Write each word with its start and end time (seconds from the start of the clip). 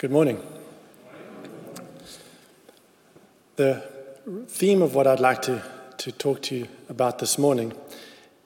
Good 0.00 0.10
morning. 0.10 0.42
The 3.56 3.84
theme 4.48 4.80
of 4.80 4.94
what 4.94 5.06
I'd 5.06 5.20
like 5.20 5.42
to, 5.42 5.62
to 5.98 6.10
talk 6.10 6.40
to 6.44 6.56
you 6.56 6.68
about 6.88 7.18
this 7.18 7.36
morning 7.36 7.74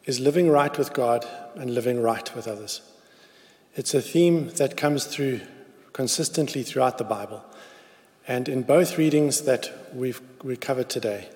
is 0.05 0.19
living 0.19 0.51
right 0.51 0.77
with 0.77 0.93
God 0.93 1.25
and 1.55 1.73
living 1.73 2.03
right 2.03 2.35
with 2.35 2.49
others. 2.49 2.81
It's 3.77 3.95
a 3.95 4.03
theme 4.03 4.49
that 4.57 4.77
comes 4.77 5.05
through 5.05 5.43
consistently 5.93 6.65
throughout 6.65 6.99
the 6.99 7.05
Bible. 7.05 7.45
And 8.27 8.49
in 8.49 8.65
both 8.65 8.99
readings 8.99 9.43
that 9.43 9.71
we've 9.95 10.21
we 10.43 10.57
covered 10.57 10.91
today, 10.91 11.29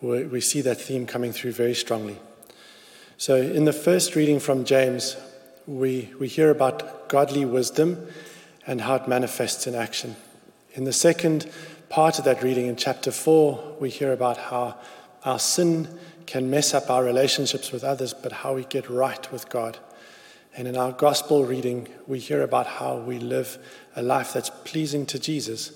we, 0.00 0.24
we 0.24 0.40
see 0.40 0.62
that 0.62 0.80
theme 0.80 1.04
coming 1.04 1.32
through 1.32 1.52
very 1.52 1.74
strongly. 1.74 2.16
So, 3.18 3.36
in 3.36 3.66
the 3.66 3.74
first 3.74 4.16
reading 4.16 4.40
from 4.40 4.64
James, 4.64 5.18
we, 5.66 6.14
we 6.18 6.28
hear 6.28 6.48
about 6.48 7.10
godly 7.10 7.44
wisdom 7.44 8.06
and 8.66 8.80
how 8.80 8.96
it 8.96 9.08
manifests 9.08 9.66
in 9.66 9.74
action. 9.74 10.16
In 10.72 10.84
the 10.84 10.92
second 10.92 11.50
part 11.88 12.18
of 12.18 12.24
that 12.24 12.42
reading, 12.42 12.66
in 12.66 12.76
chapter 12.76 13.10
4, 13.10 13.76
we 13.80 13.90
hear 13.90 14.12
about 14.12 14.36
how 14.36 14.76
our 15.24 15.38
sin 15.38 15.88
can 16.26 16.48
mess 16.48 16.72
up 16.74 16.88
our 16.90 17.04
relationships 17.04 17.72
with 17.72 17.82
others, 17.82 18.14
but 18.14 18.32
how 18.32 18.54
we 18.54 18.64
get 18.64 18.88
right 18.88 19.30
with 19.32 19.48
God. 19.48 19.78
And 20.56 20.68
in 20.68 20.76
our 20.76 20.92
gospel 20.92 21.44
reading, 21.44 21.88
we 22.06 22.18
hear 22.18 22.42
about 22.42 22.66
how 22.66 22.98
we 22.98 23.18
live 23.18 23.58
a 23.96 24.02
life 24.02 24.32
that's 24.32 24.50
pleasing 24.64 25.06
to 25.06 25.18
Jesus 25.18 25.72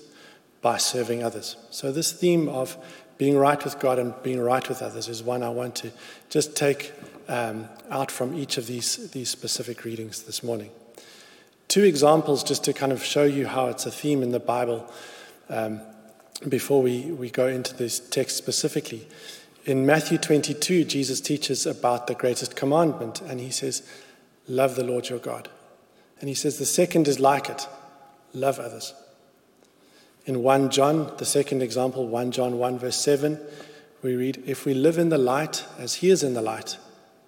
by 0.61 0.77
serving 0.77 1.23
others. 1.23 1.57
So, 1.69 1.91
this 1.91 2.11
theme 2.11 2.49
of 2.49 2.77
being 3.17 3.37
right 3.37 3.63
with 3.63 3.79
God 3.79 3.99
and 3.99 4.13
being 4.23 4.39
right 4.39 4.67
with 4.67 4.81
others 4.81 5.07
is 5.07 5.23
one 5.23 5.43
I 5.43 5.49
want 5.49 5.75
to 5.75 5.91
just 6.29 6.55
take 6.55 6.91
um, 7.27 7.69
out 7.89 8.11
from 8.11 8.33
each 8.33 8.57
of 8.57 8.67
these, 8.67 9.11
these 9.11 9.29
specific 9.29 9.85
readings 9.85 10.23
this 10.23 10.43
morning. 10.43 10.71
Two 11.67 11.83
examples 11.83 12.43
just 12.43 12.63
to 12.65 12.73
kind 12.73 12.91
of 12.91 13.03
show 13.03 13.23
you 13.23 13.47
how 13.47 13.67
it's 13.67 13.85
a 13.85 13.91
theme 13.91 14.23
in 14.23 14.31
the 14.31 14.39
Bible 14.39 14.91
um, 15.49 15.81
before 16.47 16.81
we, 16.81 17.11
we 17.11 17.29
go 17.29 17.47
into 17.47 17.75
this 17.75 17.99
text 17.99 18.37
specifically. 18.37 19.07
In 19.65 19.85
Matthew 19.85 20.17
22, 20.17 20.83
Jesus 20.83 21.19
teaches 21.19 21.65
about 21.65 22.07
the 22.07 22.13
greatest 22.13 22.55
commandment, 22.55 23.21
and 23.21 23.39
he 23.39 23.49
says, 23.49 23.87
Love 24.47 24.75
the 24.75 24.83
Lord 24.83 25.09
your 25.09 25.19
God. 25.19 25.49
And 26.19 26.29
he 26.29 26.35
says, 26.35 26.59
The 26.59 26.65
second 26.65 27.07
is 27.07 27.19
like 27.19 27.49
it 27.49 27.67
love 28.35 28.59
others. 28.59 28.93
In 30.25 30.43
1 30.43 30.69
John, 30.69 31.11
the 31.17 31.25
second 31.25 31.61
example, 31.61 32.07
1 32.07 32.31
John 32.31 32.57
1, 32.57 32.79
verse 32.79 32.97
7, 32.97 33.39
we 34.01 34.15
read, 34.15 34.43
If 34.45 34.65
we 34.65 34.73
live 34.73 34.97
in 34.97 35.09
the 35.09 35.17
light 35.17 35.65
as 35.77 35.95
he 35.95 36.09
is 36.09 36.23
in 36.23 36.33
the 36.33 36.41
light, 36.41 36.77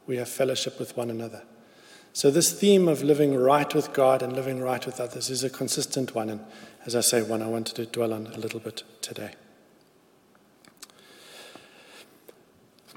we 0.05 0.17
have 0.17 0.29
fellowship 0.29 0.79
with 0.79 0.95
one 0.97 1.09
another. 1.09 1.43
So, 2.17 2.31
this 2.31 2.51
theme 2.51 2.87
of 2.87 3.03
living 3.03 3.35
right 3.35 3.71
with 3.75 3.93
God 3.93 4.23
and 4.23 4.33
living 4.33 4.59
right 4.59 4.83
with 4.83 4.99
others 4.99 5.29
is 5.29 5.43
a 5.43 5.51
consistent 5.51 6.15
one, 6.15 6.31
and 6.31 6.43
as 6.83 6.95
I 6.95 7.01
say, 7.01 7.21
one 7.21 7.43
I 7.43 7.47
wanted 7.47 7.75
to 7.75 7.85
dwell 7.85 8.11
on 8.11 8.25
a 8.33 8.39
little 8.39 8.59
bit 8.59 8.81
today. 9.03 9.33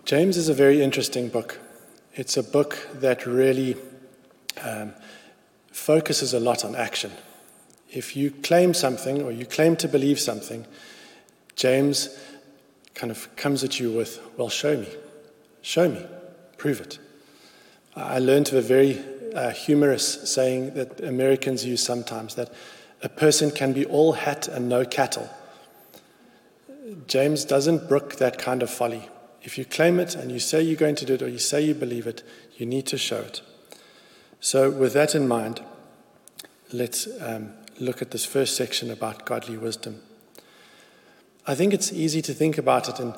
James 0.06 0.38
is 0.38 0.48
a 0.48 0.54
very 0.54 0.80
interesting 0.80 1.28
book. 1.28 1.60
It's 2.14 2.38
a 2.38 2.42
book 2.42 2.88
that 2.94 3.26
really 3.26 3.76
um, 4.62 4.94
focuses 5.70 6.32
a 6.32 6.40
lot 6.40 6.64
on 6.64 6.74
action. 6.74 7.12
If 7.90 8.16
you 8.16 8.30
claim 8.30 8.72
something 8.72 9.20
or 9.20 9.32
you 9.32 9.44
claim 9.44 9.76
to 9.76 9.86
believe 9.86 10.18
something, 10.18 10.64
James 11.56 12.18
kind 12.94 13.10
of 13.10 13.36
comes 13.36 13.64
at 13.64 13.78
you 13.78 13.92
with, 13.92 14.18
Well, 14.38 14.48
show 14.48 14.78
me. 14.78 14.88
Show 15.60 15.90
me. 15.90 16.06
Prove 16.56 16.80
it. 16.80 16.98
I 18.00 18.18
learned 18.18 18.48
of 18.48 18.54
a 18.54 18.62
very 18.62 19.02
uh, 19.34 19.50
humorous 19.50 20.30
saying 20.32 20.74
that 20.74 21.00
Americans 21.00 21.64
use 21.64 21.82
sometimes 21.82 22.34
that 22.34 22.52
a 23.02 23.08
person 23.08 23.50
can 23.50 23.72
be 23.72 23.84
all 23.84 24.12
hat 24.12 24.48
and 24.48 24.68
no 24.68 24.84
cattle. 24.84 25.28
James 27.06 27.44
doesn't 27.44 27.88
brook 27.88 28.16
that 28.16 28.38
kind 28.38 28.62
of 28.62 28.70
folly. 28.70 29.08
If 29.42 29.56
you 29.56 29.64
claim 29.64 30.00
it 30.00 30.14
and 30.14 30.30
you 30.30 30.38
say 30.38 30.62
you're 30.62 30.76
going 30.76 30.96
to 30.96 31.06
do 31.06 31.14
it 31.14 31.22
or 31.22 31.28
you 31.28 31.38
say 31.38 31.62
you 31.62 31.74
believe 31.74 32.06
it, 32.06 32.22
you 32.56 32.66
need 32.66 32.86
to 32.86 32.98
show 32.98 33.20
it. 33.20 33.42
So, 34.40 34.70
with 34.70 34.92
that 34.94 35.14
in 35.14 35.28
mind, 35.28 35.62
let's 36.72 37.08
um, 37.20 37.52
look 37.78 38.02
at 38.02 38.10
this 38.10 38.24
first 38.24 38.56
section 38.56 38.90
about 38.90 39.24
godly 39.24 39.56
wisdom. 39.56 40.00
I 41.46 41.54
think 41.54 41.72
it's 41.72 41.92
easy 41.92 42.22
to 42.22 42.34
think 42.34 42.58
about 42.58 42.88
it 42.88 42.98
and 43.00 43.14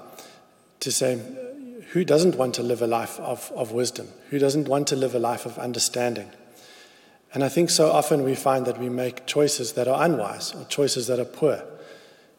to 0.81 0.93
say, 0.93 1.21
who 1.93 2.05
doesn't 2.07 2.37
want 2.37 2.55
to 2.55 2.63
live 2.63 2.81
a 2.81 2.87
life 2.87 3.21
of, 3.21 3.53
of 3.55 3.73
wisdom? 3.73 4.09
Who 4.31 4.39
doesn't 4.39 4.67
want 4.67 4.89
to 4.89 4.97
live 4.97 5.15
a 5.15 5.19
life 5.19 5.45
of 5.45 5.59
understanding? 5.59 6.31
And 7.35 7.45
I 7.45 7.51
think 7.51 7.69
so 7.69 7.91
often 7.91 8.25
we 8.25 8.35
find 8.35 8.65
that 8.65 8.79
we 8.79 8.89
make 8.89 9.27
choices 9.27 9.75
that 9.75 9.89
are 9.89 10.03
unwise 10.03 10.55
or 10.55 10.65
choices 10.65 11.07
that 11.09 11.21
are 11.21 11.27
poor. 11.27 11.63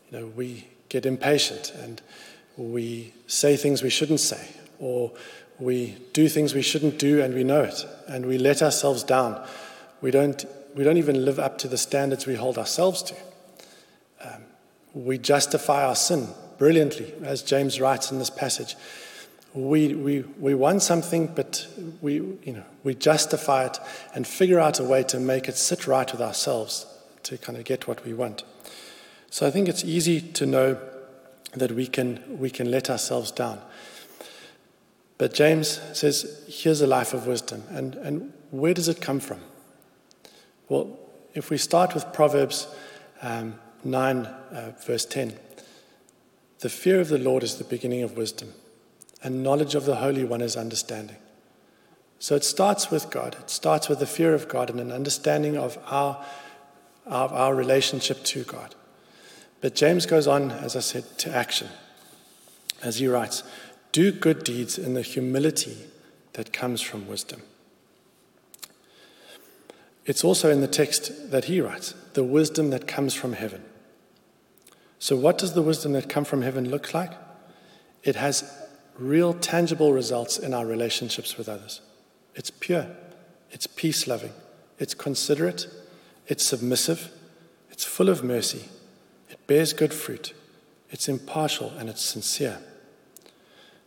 You 0.10 0.20
know, 0.20 0.26
we 0.26 0.68
get 0.90 1.06
impatient 1.06 1.72
and 1.84 2.02
we 2.58 3.14
say 3.28 3.56
things 3.56 3.84
we 3.84 3.92
shouldn't 3.92 4.22
say, 4.22 4.44
or 4.80 5.12
we 5.60 5.98
do 6.14 6.28
things 6.30 6.56
we 6.56 6.64
shouldn't 6.64 6.98
do 6.98 7.22
and 7.22 7.36
we 7.36 7.44
know 7.44 7.62
it, 7.62 7.86
and 8.08 8.26
we 8.26 8.40
let 8.40 8.64
ourselves 8.64 9.04
down. 9.04 9.40
We 10.02 10.10
don't, 10.10 10.46
we 10.74 10.84
don't 10.84 10.98
even 10.98 11.26
live 11.26 11.38
up 11.38 11.60
to 11.60 11.68
the 11.68 11.78
standards 11.78 12.26
we 12.26 12.36
hold 12.36 12.58
ourselves 12.58 13.04
to. 13.04 13.16
Um, 14.22 14.42
we 14.96 15.20
justify 15.20 15.86
our 15.86 15.96
sin 15.96 16.30
brilliantly, 16.58 17.14
as 17.24 17.44
James 17.44 17.80
writes 17.80 18.12
in 18.12 18.18
this 18.18 18.32
passage 18.32 18.76
we, 19.54 19.94
we, 19.94 20.22
we 20.40 20.56
want 20.56 20.82
something, 20.82 21.28
but 21.28 21.68
we, 22.02 22.16
you 22.16 22.54
know, 22.54 22.64
we 22.84 22.96
justify 22.96 23.66
it 23.66 23.80
and 24.16 24.26
figure 24.26 24.60
out 24.60 24.80
a 24.80 24.84
way 24.84 25.04
to 25.04 25.20
make 25.20 25.48
it 25.48 25.58
sit 25.58 25.86
right 25.86 26.12
with 26.12 26.22
ourselves 26.22 26.88
to 27.24 27.38
kind 27.38 27.58
of 27.58 27.64
get 27.64 27.88
what 27.88 28.04
we 28.04 28.14
want. 28.14 28.44
So 29.30 29.48
I 29.48 29.52
think 29.52 29.68
it's 29.68 29.84
easy 29.84 30.22
to 30.22 30.46
know 30.46 30.78
that 31.54 31.72
we 31.72 31.86
can, 31.86 32.40
we 32.40 32.50
can 32.50 32.72
let 32.72 32.90
ourselves 32.90 33.32
down. 33.32 33.62
But 35.20 35.34
James 35.34 35.80
says, 35.94 36.44
here's 36.48 36.82
a 36.82 36.88
life 36.88 37.14
of 37.14 37.28
wisdom. 37.28 37.64
And, 37.70 37.96
and 37.96 38.34
where 38.50 38.74
does 38.74 38.88
it 38.88 39.02
come 39.02 39.20
from? 39.20 39.40
Well, 40.68 41.00
if 41.36 41.52
we 41.52 41.58
start 41.58 41.94
with 41.94 42.12
Proverbs 42.12 42.68
um, 43.22 43.60
9, 43.84 44.26
uh, 44.26 44.72
verse 44.86 45.06
10, 45.06 45.34
the 46.60 46.70
fear 46.70 47.00
of 47.00 47.10
the 47.10 47.20
Lord 47.20 47.44
is 47.44 47.56
the 47.56 47.64
beginning 47.64 48.02
of 48.02 48.18
wisdom 48.18 48.54
and 49.24 49.42
knowledge 49.42 49.74
of 49.74 49.86
the 49.86 49.96
Holy 49.96 50.24
One 50.24 50.42
is 50.42 50.56
understanding. 50.56 51.16
So 52.20 52.36
it 52.36 52.44
starts 52.44 52.92
with 52.92 53.10
God. 53.10 53.36
It 53.40 53.50
starts 53.50 53.90
with 53.90 54.00
the 54.00 54.06
fear 54.06 54.34
of 54.34 54.48
God 54.48 54.70
and 54.70 54.80
an 54.80 54.92
understanding 54.92 55.58
of 55.58 55.78
our, 55.88 56.24
of 57.06 57.34
our 57.34 57.56
relationship 57.56 58.24
to 58.26 58.44
God. 58.44 58.76
But 59.62 59.76
James 59.76 60.06
goes 60.06 60.28
on, 60.28 60.52
as 60.52 60.76
I 60.76 60.82
said, 60.82 61.18
to 61.20 61.34
action. 61.34 61.70
As 62.82 62.98
he 62.98 63.08
writes, 63.08 63.44
do 63.94 64.12
good 64.12 64.44
deeds 64.44 64.78
in 64.78 64.94
the 64.94 65.02
humility 65.02 65.78
that 66.34 66.52
comes 66.52 66.82
from 66.82 67.08
wisdom. 67.08 67.42
It's 70.06 70.24
also 70.24 70.50
in 70.50 70.62
the 70.62 70.68
text 70.68 71.32
that 71.32 71.46
he 71.46 71.62
writes, 71.62 71.94
the 72.14 72.24
wisdom 72.24 72.72
that 72.72 72.88
comes 72.88 73.14
from 73.14 73.34
heaven. 73.34 73.64
So, 75.00 75.16
what 75.16 75.38
does 75.38 75.54
the 75.54 75.62
wisdom 75.62 75.94
that 75.94 76.10
comes 76.10 76.28
from 76.28 76.42
heaven 76.42 76.70
look 76.70 76.94
like? 76.94 77.12
It 78.04 78.16
has 78.16 78.44
real 78.98 79.34
tangible 79.34 79.94
results 79.94 80.38
in 80.38 80.54
our 80.54 80.66
relationships 80.66 81.38
with 81.38 81.50
others. 81.50 81.82
It's 82.36 82.52
pure, 82.52 82.88
it's 83.52 83.68
peace 83.68 84.08
loving, 84.08 84.34
it's 84.80 84.94
considerate, 84.94 85.68
it's 86.28 86.46
submissive, 86.46 87.12
it's 87.70 87.84
full 87.84 88.10
of 88.10 88.24
mercy, 88.24 88.66
it 89.30 89.46
bears 89.48 89.74
good 89.74 89.94
fruit, 89.94 90.34
it's 90.90 91.08
impartial, 91.10 91.72
and 91.78 91.90
it's 91.90 92.04
sincere. 92.04 92.60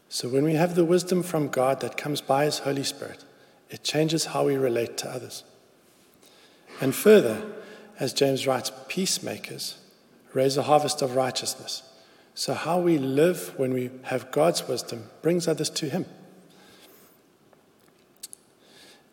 So 0.08 0.28
when 0.28 0.44
we 0.44 0.54
have 0.54 0.74
the 0.74 0.84
wisdom 0.84 1.22
from 1.22 1.48
God 1.48 1.80
that 1.80 1.96
comes 1.96 2.20
by 2.20 2.44
His 2.44 2.60
Holy 2.60 2.84
Spirit, 2.84 3.24
it 3.70 3.82
changes 3.82 4.26
how 4.26 4.46
we 4.46 4.56
relate 4.56 4.96
to 4.98 5.10
others. 5.10 5.42
And 6.80 6.94
further, 6.94 7.42
as 7.98 8.12
James 8.12 8.46
writes, 8.46 8.70
peacemakers 8.88 9.78
raise 10.32 10.56
a 10.56 10.64
harvest 10.64 11.02
of 11.02 11.16
righteousness. 11.16 11.82
So, 12.38 12.52
how 12.52 12.78
we 12.78 12.98
live 12.98 13.58
when 13.58 13.72
we 13.72 13.88
have 14.02 14.30
God's 14.30 14.68
wisdom 14.68 15.04
brings 15.22 15.48
others 15.48 15.70
to 15.70 15.88
Him. 15.88 16.04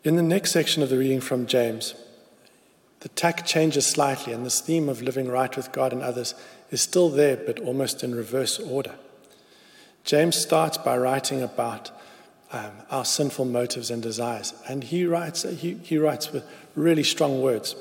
In 0.04 0.16
the 0.16 0.22
next 0.22 0.52
section 0.52 0.82
of 0.82 0.90
the 0.90 0.98
reading 0.98 1.22
from 1.22 1.46
James, 1.46 1.94
the 3.00 3.08
tack 3.08 3.46
changes 3.46 3.86
slightly, 3.86 4.34
and 4.34 4.44
this 4.44 4.60
theme 4.60 4.90
of 4.90 5.00
living 5.00 5.28
right 5.28 5.56
with 5.56 5.72
God 5.72 5.94
and 5.94 6.02
others 6.02 6.34
is 6.70 6.82
still 6.82 7.08
there, 7.08 7.38
but 7.38 7.58
almost 7.60 8.04
in 8.04 8.14
reverse 8.14 8.58
order. 8.58 8.94
James 10.04 10.36
starts 10.36 10.76
by 10.76 10.94
writing 10.94 11.40
about 11.40 11.90
um, 12.52 12.72
our 12.90 13.06
sinful 13.06 13.46
motives 13.46 13.90
and 13.90 14.02
desires, 14.02 14.52
and 14.68 14.84
he 14.84 15.06
writes, 15.06 15.44
he, 15.44 15.76
he 15.82 15.96
writes 15.96 16.30
with 16.30 16.44
really 16.74 17.02
strong 17.02 17.40
words. 17.40 17.74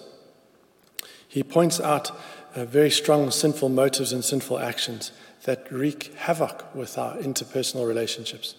He 1.27 1.43
points 1.43 1.81
out 1.81 2.17
uh, 2.55 2.63
very 2.63 2.91
strong 2.91 3.29
sinful 3.29 3.67
motives 3.67 4.13
and 4.13 4.23
sinful 4.23 4.59
actions 4.59 5.11
that 5.43 5.71
wreak 5.71 6.13
havoc 6.15 6.73
with 6.73 6.97
our 6.97 7.15
interpersonal 7.17 7.87
relationships. 7.87 8.55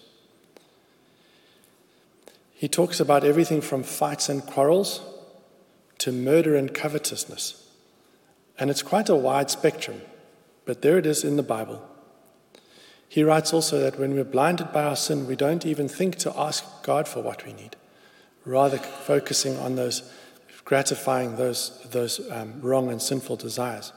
He 2.53 2.67
talks 2.67 2.99
about 2.99 3.23
everything 3.23 3.61
from 3.61 3.83
fights 3.83 4.29
and 4.29 4.45
quarrels 4.45 5.01
to 5.99 6.11
murder 6.11 6.55
and 6.55 6.73
covetousness. 6.73 7.61
And 8.57 8.69
it's 8.69 8.81
quite 8.81 9.09
a 9.09 9.15
wide 9.15 9.49
spectrum, 9.49 10.01
but 10.65 10.81
there 10.81 10.97
it 10.97 11.05
is 11.05 11.23
in 11.23 11.35
the 11.35 11.43
Bible. 11.43 11.85
He 13.09 13.23
writes 13.23 13.53
also 13.53 13.79
that 13.79 13.99
when 13.99 14.13
we're 14.13 14.23
blinded 14.23 14.71
by 14.71 14.83
our 14.83 14.95
sin, 14.95 15.27
we 15.27 15.35
don't 15.35 15.65
even 15.65 15.87
think 15.87 16.15
to 16.17 16.37
ask 16.39 16.63
God 16.83 17.07
for 17.07 17.21
what 17.21 17.45
we 17.45 17.53
need, 17.53 17.75
rather 18.45 18.77
focusing 18.77 19.57
on 19.57 19.75
those 19.75 20.11
gratifying 20.65 21.35
those, 21.35 21.79
those 21.91 22.19
um, 22.31 22.59
wrong 22.59 22.89
and 22.89 23.01
sinful 23.01 23.35
desires. 23.35 23.93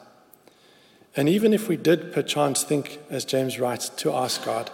And 1.19 1.29
even 1.29 1.53
if 1.53 1.67
we 1.67 1.77
did 1.77 2.13
perchance 2.13 2.63
think, 2.63 3.01
as 3.11 3.25
James 3.25 3.59
writes, 3.59 3.89
to 3.89 4.13
ask 4.13 4.45
God, 4.45 4.71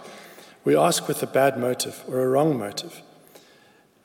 we 0.63 0.77
ask 0.77 1.07
with 1.07 1.23
a 1.23 1.27
bad 1.27 1.57
motive 1.57 2.03
or 2.07 2.21
a 2.21 2.27
wrong 2.27 2.55
motive. 2.55 3.01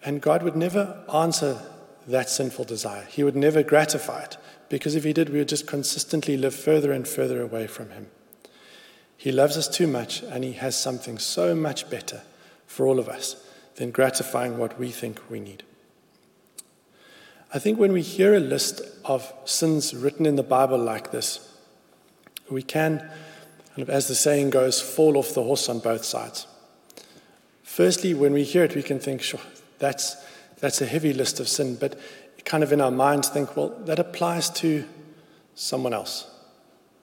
And 0.03 0.23
God 0.23 0.43
would 0.43 0.57
never 0.57 1.05
answer 1.13 1.61
that 2.07 2.31
sinful 2.31 2.65
desire. 2.65 3.05
He 3.11 3.23
would 3.23 3.37
never 3.37 3.63
gratify 3.63 4.23
it, 4.23 4.39
because 4.71 4.95
if 4.95 5.05
He 5.05 5.13
did, 5.13 5.29
we 5.29 5.41
would 5.41 5.51
just 5.51 5.67
consistently 5.67 6.39
live 6.39 6.55
further 6.55 6.93
and 6.93 7.07
further 7.07 7.43
away 7.43 7.67
from 7.67 7.91
Him. 7.91 8.07
He 9.19 9.33
loves 9.33 9.59
us 9.59 9.69
too 9.69 9.87
much, 9.87 10.23
and 10.23 10.43
He 10.43 10.55
has 10.55 10.81
something 10.81 11.19
so 11.19 11.55
much 11.55 11.91
better 11.91 12.23
for 12.67 12.87
all 12.87 12.99
of 12.99 13.11
us 13.11 13.37
than 13.75 13.91
gratifying 13.91 14.57
what 14.57 14.79
we 14.79 14.91
think 14.91 15.21
we 15.29 15.41
need. 15.41 15.63
I 17.53 17.59
think 17.59 17.79
when 17.79 17.93
we 17.93 18.01
hear 18.01 18.35
a 18.35 18.41
list 18.41 18.81
of 19.05 19.31
sins 19.45 19.95
written 19.95 20.25
in 20.25 20.37
the 20.37 20.43
Bible 20.43 20.79
like 20.79 21.11
this, 21.11 21.47
we 22.51 22.63
can, 22.63 23.09
as 23.89 24.09
the 24.09 24.15
saying 24.15 24.51
goes, 24.51 24.81
fall 24.81 25.17
off 25.17 25.35
the 25.35 25.43
horse 25.43 25.69
on 25.69 25.79
both 25.79 26.05
sides. 26.05 26.47
Firstly, 27.63 28.15
when 28.15 28.33
we 28.33 28.43
hear 28.43 28.65
it, 28.65 28.75
we 28.75 28.83
can 28.83 28.99
think, 28.99 29.23
sure, 29.23 29.41
that's, 29.79 30.17
that's 30.59 30.81
a 30.81 30.87
heavy 30.87 31.13
list 31.13 31.41
of 31.41 31.49
sin, 31.49 31.77
but 31.77 31.99
kind 32.45 32.63
of 32.65 32.73
in 32.73 32.81
our 32.81 32.91
minds 32.91 33.29
think, 33.29 33.57
well, 33.57 33.69
that 33.85 33.99
applies 33.99 34.51
to 34.51 34.85
someone 35.55 35.95
else, 35.95 36.29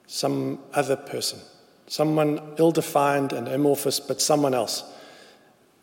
some 0.06 0.58
other 0.74 0.96
person, 0.96 1.38
someone 1.86 2.40
ill 2.58 2.70
defined 2.70 3.32
and 3.32 3.48
amorphous, 3.48 3.98
but 3.98 4.20
someone 4.20 4.54
else. 4.54 4.84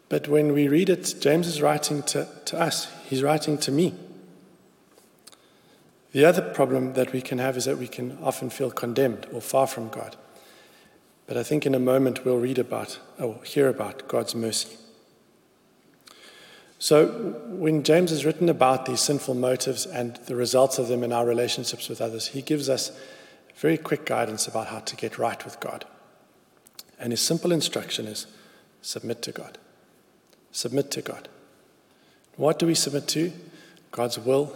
But 0.07 0.27
when 0.27 0.53
we 0.53 0.67
read 0.67 0.89
it, 0.89 1.15
James 1.19 1.47
is 1.47 1.61
writing 1.61 2.03
to, 2.03 2.27
to 2.45 2.59
us, 2.59 2.91
he's 3.05 3.23
writing 3.23 3.57
to 3.59 3.71
me. 3.71 3.93
The 6.15 6.23
other 6.23 6.41
problem 6.41 6.93
that 6.93 7.11
we 7.11 7.19
can 7.19 7.39
have 7.39 7.57
is 7.57 7.65
that 7.65 7.77
we 7.77 7.89
can 7.89 8.17
often 8.23 8.49
feel 8.49 8.71
condemned 8.71 9.27
or 9.33 9.41
far 9.41 9.67
from 9.67 9.89
God. 9.89 10.15
But 11.27 11.35
I 11.35 11.43
think 11.43 11.65
in 11.65 11.75
a 11.75 11.79
moment 11.79 12.23
we'll 12.23 12.37
read 12.37 12.57
about 12.57 12.99
or 13.19 13.43
hear 13.43 13.67
about 13.67 14.07
God's 14.07 14.33
mercy. 14.33 14.77
So, 16.79 17.07
when 17.49 17.83
James 17.83 18.11
has 18.11 18.23
written 18.23 18.47
about 18.47 18.85
these 18.85 19.01
sinful 19.01 19.35
motives 19.35 19.85
and 19.85 20.15
the 20.27 20.37
results 20.37 20.79
of 20.79 20.87
them 20.87 21.03
in 21.03 21.11
our 21.11 21.25
relationships 21.25 21.89
with 21.89 21.99
others, 21.99 22.27
he 22.27 22.41
gives 22.41 22.69
us 22.69 22.97
very 23.57 23.77
quick 23.77 24.05
guidance 24.05 24.47
about 24.47 24.67
how 24.67 24.79
to 24.79 24.95
get 24.95 25.17
right 25.17 25.43
with 25.43 25.59
God. 25.59 25.83
And 26.97 27.11
his 27.11 27.19
simple 27.19 27.51
instruction 27.51 28.07
is 28.07 28.25
submit 28.81 29.21
to 29.23 29.33
God. 29.33 29.57
Submit 30.53 30.91
to 30.91 31.01
God. 31.01 31.27
What 32.37 32.57
do 32.57 32.67
we 32.67 32.73
submit 32.73 33.05
to? 33.09 33.33
God's 33.91 34.17
will, 34.17 34.55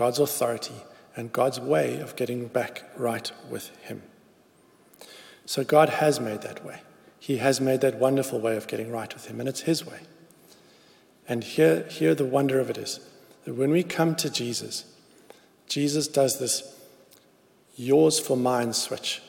God's 0.00 0.18
authority, 0.18 0.76
and 1.14 1.30
God's 1.30 1.60
way 1.60 2.00
of 2.00 2.16
getting 2.16 2.46
back 2.46 2.84
right 2.96 3.30
with 3.50 3.68
Him. 3.82 4.00
So 5.44 5.62
God 5.62 5.90
has 5.90 6.18
made 6.18 6.40
that 6.40 6.64
way. 6.64 6.80
He 7.18 7.36
has 7.36 7.60
made 7.60 7.82
that 7.82 7.96
wonderful 7.96 8.40
way 8.40 8.56
of 8.56 8.66
getting 8.66 8.90
right 8.90 9.12
with 9.12 9.26
Him, 9.26 9.40
and 9.40 9.46
it's 9.46 9.60
His 9.60 9.84
way. 9.84 9.98
And 11.28 11.44
here, 11.44 11.82
here 11.90 12.14
the 12.14 12.24
wonder 12.24 12.58
of 12.58 12.70
it 12.70 12.78
is 12.78 13.00
that 13.44 13.52
when 13.52 13.72
we 13.72 13.82
come 13.82 14.14
to 14.14 14.30
Jesus, 14.30 14.86
Jesus 15.68 16.08
does 16.08 16.38
this 16.38 16.80
yours 17.76 18.18
for 18.18 18.38
mine 18.38 18.72
switch. 18.72 19.20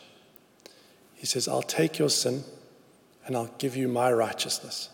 He 1.15 1.25
says, 1.25 1.49
I'll 1.49 1.63
take 1.63 1.99
your 1.99 2.09
sin 2.09 2.45
and 3.25 3.35
I'll 3.35 3.53
give 3.57 3.75
you 3.75 3.89
my 3.89 4.09
righteousness. 4.09 4.87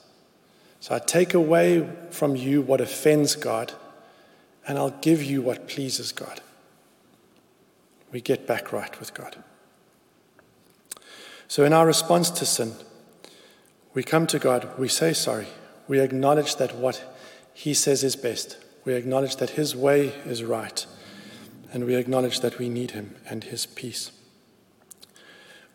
So 0.80 0.96
I 0.96 1.00
take 1.00 1.36
away 1.36 1.88
from 2.10 2.36
you 2.36 2.64
what 2.64 2.82
offends 2.82 3.36
God 3.36 3.74
and 4.68 4.78
I'll 4.78 4.90
give 5.02 5.24
you 5.24 5.42
what 5.42 5.68
pleases 5.68 6.12
God. 6.12 6.42
We 8.12 8.22
get 8.22 8.46
back 8.46 8.74
right 8.74 9.00
with 9.00 9.14
God. 9.14 9.38
So, 11.48 11.64
in 11.64 11.72
our 11.72 11.88
response 11.88 12.30
to 12.32 12.46
sin, 12.46 12.74
we 13.94 14.04
come 14.04 14.28
to 14.28 14.40
God, 14.40 14.78
we 14.78 14.90
say 14.90 15.14
sorry, 15.14 15.48
we 15.88 16.00
acknowledge 16.00 16.58
that 16.58 16.76
what 16.76 17.04
He 17.54 17.74
says 17.74 18.04
is 18.04 18.16
best, 18.16 18.58
we 18.84 18.94
acknowledge 18.94 19.38
that 19.38 19.52
His 19.52 19.76
way 19.76 20.10
is 20.26 20.44
right, 20.44 20.86
and 21.72 21.86
we 21.86 21.96
acknowledge 21.96 22.42
that 22.42 22.60
we 22.60 22.68
need 22.68 22.92
Him 22.92 23.16
and 23.30 23.46
His 23.46 23.66
peace. 23.66 24.12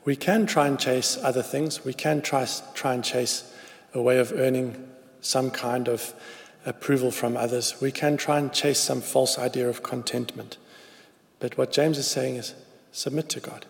We 0.04 0.16
can 0.16 0.46
try 0.46 0.66
and 0.66 0.78
chase 0.78 1.16
other 1.22 1.42
things, 1.42 1.84
we 1.84 1.94
can 1.94 2.20
try, 2.20 2.46
try 2.74 2.92
and 2.92 3.04
chase 3.04 3.50
a 3.94 4.02
way 4.02 4.18
of 4.18 4.32
earning 4.32 4.88
some 5.20 5.50
kind 5.50 5.88
of 5.88 6.12
approval 6.64 7.10
from 7.10 7.36
others, 7.36 7.80
we 7.80 7.90
can 7.90 8.16
try 8.16 8.38
and 8.38 8.52
chase 8.52 8.80
some 8.80 9.00
false 9.00 9.38
idea 9.38 9.68
of 9.68 9.82
contentment. 9.82 10.58
But 11.40 11.58
what 11.58 11.72
James 11.72 11.98
is 11.98 12.06
saying 12.06 12.36
is 12.36 12.54
submit 12.92 13.28
to 13.30 13.40
God. 13.40 13.66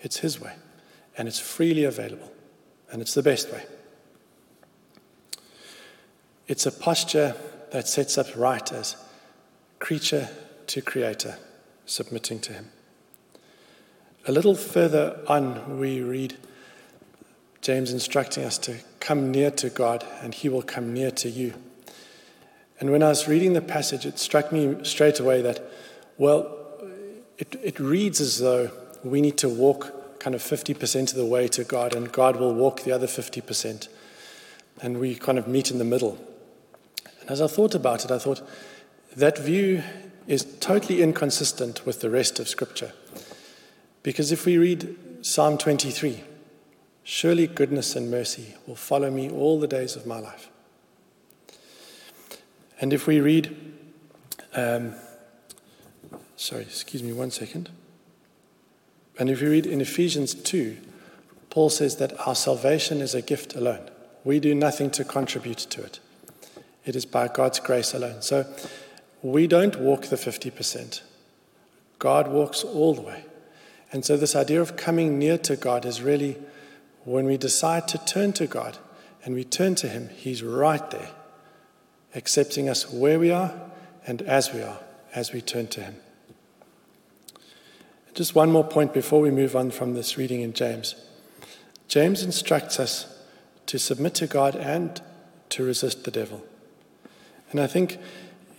It's 0.00 0.18
His 0.18 0.40
way 0.40 0.52
and 1.16 1.28
it's 1.28 1.38
freely 1.38 1.84
available, 1.84 2.30
and 2.90 3.00
it's 3.00 3.14
the 3.14 3.22
best 3.22 3.50
way. 3.52 3.64
It's 6.46 6.66
a 6.66 6.72
posture 6.72 7.34
that 7.72 7.88
sets 7.88 8.18
up 8.18 8.26
right 8.36 8.70
as 8.72 8.96
creature 9.78 10.28
to 10.68 10.82
creator, 10.82 11.38
submitting 11.86 12.38
to 12.40 12.52
Him. 12.52 12.70
A 14.28 14.32
little 14.32 14.54
further 14.54 15.20
on, 15.26 15.78
we 15.78 16.00
read 16.00 16.36
James 17.62 17.92
instructing 17.92 18.44
us 18.44 18.58
to 18.58 18.76
come 19.00 19.30
near 19.30 19.50
to 19.52 19.70
God, 19.70 20.04
and 20.20 20.34
He 20.34 20.48
will 20.48 20.62
come 20.62 20.92
near 20.92 21.10
to 21.12 21.30
you. 21.30 21.54
And 22.78 22.90
when 22.90 23.02
I 23.02 23.08
was 23.08 23.26
reading 23.26 23.54
the 23.54 23.62
passage, 23.62 24.04
it 24.04 24.18
struck 24.18 24.52
me 24.52 24.76
straight 24.84 25.18
away 25.18 25.40
that, 25.42 25.62
well, 26.18 26.54
it, 27.38 27.56
it 27.62 27.80
reads 27.80 28.20
as 28.20 28.38
though 28.38 28.70
we 29.02 29.20
need 29.20 29.38
to 29.38 29.48
walk 29.48 30.18
kind 30.20 30.34
of 30.34 30.42
50% 30.42 31.10
of 31.10 31.16
the 31.16 31.24
way 31.24 31.48
to 31.48 31.64
God, 31.64 31.94
and 31.94 32.10
God 32.10 32.36
will 32.36 32.54
walk 32.54 32.82
the 32.82 32.92
other 32.92 33.06
50%. 33.06 33.88
And 34.82 34.98
we 34.98 35.14
kind 35.14 35.38
of 35.38 35.48
meet 35.48 35.70
in 35.70 35.78
the 35.78 35.84
middle. 35.84 36.18
And 37.20 37.30
as 37.30 37.40
I 37.40 37.46
thought 37.46 37.74
about 37.74 38.04
it, 38.04 38.10
I 38.10 38.18
thought 38.18 38.46
that 39.16 39.38
view 39.38 39.82
is 40.26 40.44
totally 40.60 41.02
inconsistent 41.02 41.86
with 41.86 42.00
the 42.00 42.10
rest 42.10 42.38
of 42.38 42.48
Scripture. 42.48 42.92
Because 44.02 44.32
if 44.32 44.44
we 44.44 44.58
read 44.58 44.96
Psalm 45.22 45.56
23, 45.58 46.22
surely 47.04 47.46
goodness 47.46 47.96
and 47.96 48.10
mercy 48.10 48.54
will 48.66 48.76
follow 48.76 49.10
me 49.10 49.30
all 49.30 49.58
the 49.58 49.68
days 49.68 49.96
of 49.96 50.06
my 50.06 50.18
life. 50.18 50.50
And 52.80 52.92
if 52.92 53.06
we 53.06 53.20
read, 53.20 53.56
um, 54.54 54.94
sorry, 56.36 56.62
excuse 56.62 57.02
me 57.02 57.12
one 57.12 57.30
second. 57.30 57.70
And 59.18 59.30
if 59.30 59.40
you 59.40 59.50
read 59.50 59.66
in 59.66 59.80
Ephesians 59.80 60.34
2, 60.34 60.76
Paul 61.48 61.70
says 61.70 61.96
that 61.96 62.12
our 62.26 62.34
salvation 62.34 63.00
is 63.00 63.14
a 63.14 63.22
gift 63.22 63.54
alone. 63.54 63.90
We 64.24 64.40
do 64.40 64.54
nothing 64.54 64.90
to 64.90 65.04
contribute 65.04 65.58
to 65.58 65.82
it. 65.82 66.00
It 66.84 66.96
is 66.96 67.06
by 67.06 67.28
God's 67.28 67.60
grace 67.60 67.94
alone. 67.94 68.22
So 68.22 68.46
we 69.22 69.46
don't 69.46 69.80
walk 69.80 70.06
the 70.06 70.16
50%. 70.16 71.00
God 71.98 72.28
walks 72.28 72.62
all 72.62 72.94
the 72.94 73.00
way. 73.00 73.24
And 73.90 74.04
so 74.04 74.16
this 74.16 74.36
idea 74.36 74.60
of 74.60 74.76
coming 74.76 75.18
near 75.18 75.38
to 75.38 75.56
God 75.56 75.86
is 75.86 76.02
really 76.02 76.36
when 77.04 77.24
we 77.24 77.36
decide 77.36 77.88
to 77.88 77.98
turn 78.04 78.32
to 78.34 78.46
God 78.46 78.78
and 79.24 79.34
we 79.34 79.44
turn 79.44 79.74
to 79.76 79.88
Him, 79.88 80.10
He's 80.10 80.42
right 80.42 80.90
there, 80.90 81.10
accepting 82.16 82.68
us 82.68 82.90
where 82.90 83.20
we 83.20 83.30
are 83.30 83.54
and 84.06 84.22
as 84.22 84.52
we 84.52 84.62
are, 84.62 84.80
as 85.14 85.32
we 85.32 85.40
turn 85.40 85.68
to 85.68 85.82
Him. 85.82 85.96
Just 88.14 88.34
one 88.34 88.50
more 88.50 88.64
point 88.64 88.94
before 88.94 89.20
we 89.20 89.30
move 89.30 89.54
on 89.54 89.70
from 89.70 89.92
this 89.92 90.16
reading 90.16 90.40
in 90.40 90.54
James. 90.54 90.96
James 91.86 92.22
instructs 92.22 92.80
us 92.80 93.14
to 93.66 93.78
submit 93.78 94.14
to 94.14 94.26
God 94.26 94.56
and 94.56 95.00
to 95.50 95.62
resist 95.62 96.04
the 96.04 96.10
devil. 96.10 96.42
And 97.50 97.60
I 97.60 97.66
think 97.66 97.98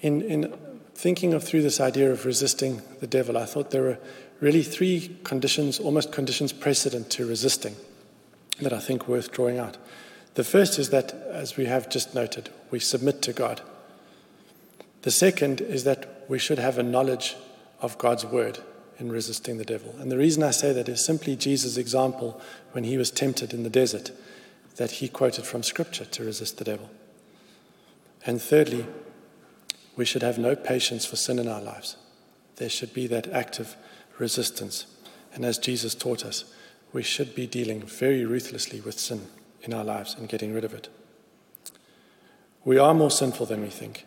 in, 0.02 0.22
in 0.22 0.58
thinking 0.94 1.34
of 1.34 1.44
through 1.44 1.64
this 1.64 1.80
idea 1.80 2.12
of 2.12 2.26
resisting 2.26 2.82
the 3.00 3.08
devil, 3.08 3.38
I 3.38 3.46
thought 3.46 3.72
there 3.72 3.82
were 3.82 3.98
really 4.40 4.64
three 4.64 5.18
conditions, 5.24 5.80
almost 5.80 6.12
conditions 6.12 6.54
precedent 6.54 7.10
to 7.12 7.26
resisting, 7.26 7.76
that 8.62 8.74
I 8.74 8.80
think 8.80 9.08
worth 9.08 9.32
drawing 9.32 9.58
out. 9.58 9.78
The 10.38 10.44
first 10.44 10.78
is 10.78 10.92
that, 10.92 11.16
as 11.32 11.58
we 11.58 11.66
have 11.66 11.90
just 11.90 12.14
noted, 12.14 12.52
we 12.70 12.80
submit 12.80 13.24
to 13.24 13.34
God. 13.34 13.60
The 15.02 15.10
second 15.10 15.62
is 15.62 15.84
that 15.86 16.26
we 16.28 16.38
should 16.38 16.60
have 16.60 16.78
a 16.78 16.84
knowledge 16.84 17.36
of 17.82 17.98
God's 17.98 18.24
word 18.24 18.60
in 19.00 19.12
resisting 19.12 19.58
the 19.58 19.66
devil. 19.66 19.96
And 19.98 20.12
the 20.12 20.18
reason 20.20 20.44
I 20.44 20.52
say 20.52 20.74
that 20.74 20.90
is 20.90 21.04
simply 21.04 21.36
Jesus' 21.36 21.76
example 21.76 22.40
when 22.74 22.84
he 22.84 23.00
was 23.00 23.10
tempted 23.10 23.52
in 23.52 23.64
the 23.64 23.70
desert, 23.72 24.12
that 24.76 24.92
he 24.92 25.08
quoted 25.08 25.44
from 25.44 25.64
Scripture 25.64 26.06
to 26.06 26.24
resist 26.26 26.60
the 26.60 26.66
devil. 26.66 26.92
And 28.24 28.40
thirdly, 28.40 28.86
we 29.96 30.06
should 30.06 30.22
have 30.22 30.38
no 30.38 30.56
patience 30.56 31.04
for 31.04 31.16
sin 31.16 31.40
in 31.40 31.48
our 31.48 31.62
lives. 31.64 31.98
There 32.58 32.70
should 32.70 32.94
be 32.94 33.08
that 33.08 33.26
active 33.30 33.76
resistance. 34.20 34.86
And 35.34 35.44
as 35.44 35.58
Jesus 35.58 35.96
taught 35.96 36.24
us, 36.24 36.44
we 36.94 37.02
should 37.02 37.34
be 37.34 37.48
dealing 37.48 37.82
very 37.82 38.24
ruthlessly 38.24 38.82
with 38.82 39.00
sin 39.00 39.30
in 39.68 39.74
our 39.74 39.84
lives 39.84 40.16
and 40.16 40.30
getting 40.30 40.54
rid 40.54 40.64
of 40.64 40.74
it. 40.74 40.90
We 42.66 42.78
are 42.78 42.94
more 42.94 43.12
sinful 43.12 43.46
than 43.46 43.62
we 43.62 43.70
think, 43.70 44.06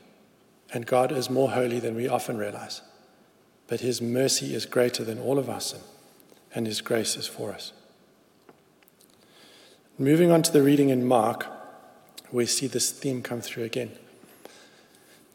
and 0.72 0.86
God 0.86 1.12
is 1.12 1.30
more 1.30 1.50
holy 1.50 1.78
than 1.78 1.94
we 1.94 2.08
often 2.08 2.36
realize. 2.36 2.82
But 3.68 3.80
His 3.80 4.02
mercy 4.02 4.54
is 4.54 4.66
greater 4.66 5.04
than 5.04 5.20
all 5.20 5.38
of 5.38 5.48
our 5.48 5.60
sin, 5.60 5.80
and 6.54 6.66
His 6.66 6.80
grace 6.80 7.16
is 7.16 7.26
for 7.26 7.52
us. 7.52 7.72
Moving 9.98 10.30
on 10.30 10.42
to 10.42 10.52
the 10.52 10.62
reading 10.62 10.88
in 10.88 11.06
Mark, 11.06 11.46
we 12.32 12.46
see 12.46 12.66
this 12.66 12.90
theme 12.90 13.22
come 13.22 13.40
through 13.40 13.64
again 13.64 13.92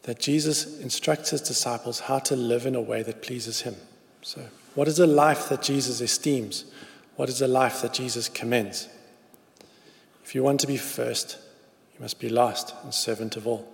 that 0.06 0.20
Jesus 0.20 0.78
instructs 0.80 1.30
his 1.30 1.40
disciples 1.40 2.00
how 2.00 2.20
to 2.20 2.36
live 2.36 2.64
in 2.64 2.76
a 2.76 2.80
way 2.80 3.02
that 3.02 3.22
pleases 3.22 3.62
him. 3.62 3.74
So, 4.22 4.40
what 4.76 4.86
is 4.86 5.00
a 5.00 5.06
life 5.06 5.48
that 5.48 5.62
Jesus 5.62 6.00
esteems? 6.00 6.64
What 7.16 7.28
is 7.28 7.42
a 7.42 7.48
life 7.48 7.82
that 7.82 7.92
Jesus 7.92 8.28
commends? 8.28 8.88
If 10.26 10.34
you 10.34 10.42
want 10.42 10.58
to 10.58 10.66
be 10.66 10.76
first, 10.76 11.38
you 11.94 12.00
must 12.00 12.18
be 12.18 12.28
last 12.28 12.74
and 12.82 12.92
servant 12.92 13.36
of 13.36 13.46
all. 13.46 13.72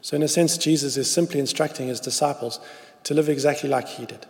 So, 0.00 0.16
in 0.16 0.24
a 0.24 0.28
sense, 0.28 0.58
Jesus 0.58 0.96
is 0.96 1.08
simply 1.08 1.38
instructing 1.38 1.86
his 1.86 2.00
disciples 2.00 2.58
to 3.04 3.14
live 3.14 3.28
exactly 3.28 3.68
like 3.68 3.86
he 3.86 4.04
did 4.04 4.26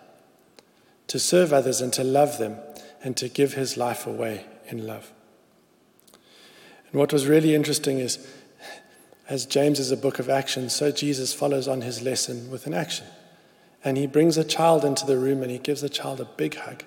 to 1.08 1.18
serve 1.18 1.52
others 1.52 1.80
and 1.80 1.92
to 1.92 2.04
love 2.04 2.38
them 2.38 2.56
and 3.02 3.16
to 3.16 3.28
give 3.28 3.54
his 3.54 3.76
life 3.76 4.06
away 4.06 4.46
in 4.68 4.86
love. 4.86 5.12
And 6.90 6.98
what 6.98 7.12
was 7.12 7.26
really 7.26 7.54
interesting 7.54 7.98
is, 7.98 8.24
as 9.28 9.44
James 9.44 9.78
is 9.78 9.90
a 9.90 9.96
book 9.96 10.18
of 10.18 10.30
action, 10.30 10.68
so 10.68 10.90
Jesus 10.90 11.34
follows 11.34 11.68
on 11.68 11.80
his 11.80 12.02
lesson 12.02 12.50
with 12.50 12.66
an 12.66 12.74
action. 12.74 13.06
And 13.82 13.96
he 13.96 14.06
brings 14.06 14.36
a 14.36 14.44
child 14.44 14.84
into 14.84 15.04
the 15.04 15.18
room 15.18 15.42
and 15.42 15.50
he 15.50 15.58
gives 15.58 15.80
the 15.80 15.88
child 15.88 16.20
a 16.20 16.24
big 16.24 16.54
hug. 16.54 16.84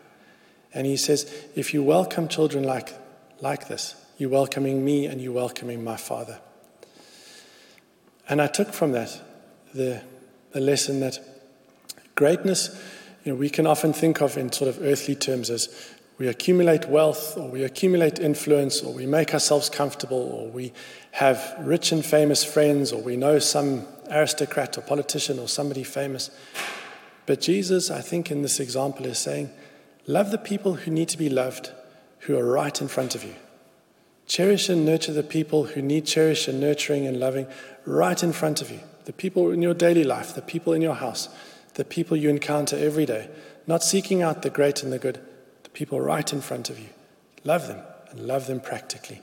And 0.74 0.86
he 0.88 0.96
says, 0.96 1.32
If 1.56 1.74
you 1.74 1.84
welcome 1.84 2.28
children 2.28 2.64
like, 2.64 2.94
like 3.42 3.68
this, 3.68 3.96
you're 4.18 4.30
welcoming 4.30 4.84
me 4.84 5.06
and 5.06 5.22
you're 5.22 5.34
welcoming 5.34 5.84
my 5.84 5.98
Father. 5.98 6.40
And 8.28 8.42
I 8.42 8.48
took 8.48 8.74
from 8.74 8.94
that 8.94 9.22
the, 9.74 10.02
the 10.52 10.60
lesson 10.60 11.00
that 11.02 11.20
greatness, 12.16 12.70
you 13.24 13.34
know, 13.34 13.38
we 13.38 13.50
can 13.50 13.68
often 13.68 13.94
think 13.94 14.22
of 14.22 14.38
in 14.38 14.52
sort 14.52 14.70
of 14.70 14.82
earthly 14.82 15.16
terms 15.16 15.50
as 15.50 15.96
we 16.18 16.28
accumulate 16.28 16.88
wealth 16.88 17.38
or 17.38 17.50
we 17.50 17.64
accumulate 17.64 18.20
influence 18.20 18.82
or 18.82 18.94
we 18.94 19.06
make 19.06 19.34
ourselves 19.34 19.70
comfortable 19.70 20.18
or 20.18 20.50
we 20.50 20.72
have 21.12 21.56
rich 21.60 21.92
and 21.92 22.06
famous 22.06 22.44
friends 22.44 22.94
or 22.94 23.02
we 23.02 23.18
know 23.18 23.38
some 23.38 23.86
aristocrat 24.10 24.78
or 24.78 24.82
politician 24.82 25.40
or 25.40 25.48
somebody 25.48 25.84
famous. 25.84 26.30
But 27.26 27.42
Jesus, 27.42 27.92
I 27.92 28.02
think, 28.02 28.32
in 28.32 28.44
this 28.44 28.60
example 28.60 29.06
is 29.06 29.18
saying, 29.18 29.50
love 30.08 30.32
the 30.32 30.38
people 30.38 30.76
who 30.76 30.92
need 30.92 31.10
to 31.10 31.18
be 31.18 31.30
loved, 31.30 31.72
who 32.20 32.38
are 32.38 32.46
right 32.46 32.80
in 32.80 32.88
front 32.88 33.16
of 33.16 33.24
you. 33.24 33.36
Cherish 34.28 34.70
and 34.70 34.86
nurture 34.86 35.14
the 35.14 35.24
people 35.24 35.66
who 35.66 35.82
need 35.82 36.06
cherish 36.06 36.48
and 36.48 36.60
nurturing 36.60 37.06
and 37.06 37.20
loving 37.20 37.48
right 37.86 38.22
in 38.22 38.34
front 38.34 38.62
of 38.62 38.72
you. 38.72 38.80
The 39.06 39.14
people 39.14 39.52
in 39.52 39.62
your 39.62 39.76
daily 39.76 40.04
life, 40.04 40.34
the 40.34 40.42
people 40.42 40.74
in 40.74 40.82
your 40.82 40.96
house, 40.96 41.30
the 41.76 41.86
people 41.86 42.18
you 42.18 42.30
encounter 42.30 42.76
every 42.78 43.06
day. 43.06 43.30
Not 43.68 43.84
seeking 43.84 44.22
out 44.22 44.42
the 44.42 44.50
great 44.50 44.82
and 44.82 44.92
the 44.92 45.00
good, 45.00 45.20
the 45.64 45.70
people 45.70 46.02
right 46.02 46.32
in 46.34 46.42
front 46.42 46.70
of 46.70 46.80
you. 46.80 46.90
Love 47.44 47.68
them 47.68 47.82
and 48.10 48.22
love 48.22 48.48
them 48.48 48.60
practically. 48.60 49.22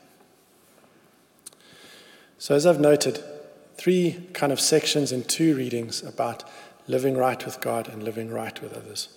So, 2.38 2.54
as 2.54 2.66
I've 2.66 2.80
noted, 2.80 3.22
three 3.76 4.28
kind 4.32 4.52
of 4.52 4.60
sections 4.60 5.12
in 5.12 5.24
two 5.24 5.56
readings 5.56 6.02
about 6.02 6.44
living 6.86 7.16
right 7.16 7.44
with 7.44 7.60
God 7.60 7.88
and 7.88 8.02
living 8.02 8.30
right 8.30 8.60
with 8.60 8.72
others. 8.72 9.08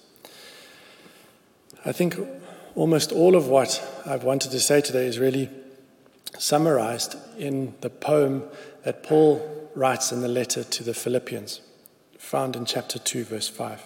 I 1.83 1.91
think 1.91 2.17
almost 2.75 3.11
all 3.11 3.35
of 3.35 3.47
what 3.47 3.83
I've 4.05 4.23
wanted 4.23 4.51
to 4.51 4.59
say 4.59 4.81
today 4.81 5.07
is 5.07 5.19
really 5.19 5.49
summarized 6.37 7.15
in 7.37 7.75
the 7.81 7.89
poem 7.89 8.43
that 8.83 9.03
Paul 9.03 9.69
writes 9.75 10.11
in 10.11 10.21
the 10.21 10.27
letter 10.27 10.63
to 10.63 10.83
the 10.83 10.93
Philippians, 10.93 11.61
found 12.17 12.55
in 12.55 12.65
chapter 12.65 12.97
2, 12.97 13.23
verse 13.25 13.47
5. 13.47 13.81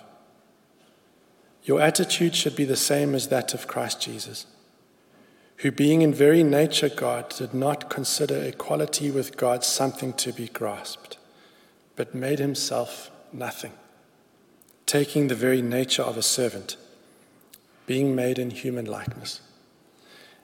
Your 1.63 1.81
attitude 1.81 2.35
should 2.35 2.55
be 2.55 2.65
the 2.65 2.75
same 2.75 3.13
as 3.13 3.27
that 3.27 3.53
of 3.53 3.67
Christ 3.67 4.01
Jesus, 4.01 4.45
who, 5.57 5.71
being 5.71 6.01
in 6.01 6.13
very 6.13 6.41
nature 6.43 6.89
God, 6.89 7.29
did 7.29 7.53
not 7.53 7.89
consider 7.89 8.41
equality 8.43 9.11
with 9.11 9.35
God 9.35 9.63
something 9.63 10.13
to 10.13 10.31
be 10.31 10.47
grasped, 10.47 11.17
but 11.95 12.15
made 12.15 12.39
himself 12.39 13.11
nothing, 13.33 13.73
taking 14.85 15.27
the 15.27 15.35
very 15.35 15.61
nature 15.61 16.03
of 16.03 16.17
a 16.17 16.23
servant, 16.23 16.77
being 17.85 18.15
made 18.15 18.39
in 18.39 18.51
human 18.51 18.85
likeness. 18.85 19.41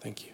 Thank 0.00 0.26
you. 0.26 0.29